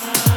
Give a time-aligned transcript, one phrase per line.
[0.00, 0.31] Uh-huh.